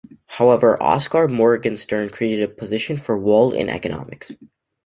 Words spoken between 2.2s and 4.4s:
a position for Wald in economics.